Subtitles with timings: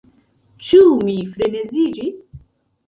[0.69, 2.21] Ĉu mi freneziĝis?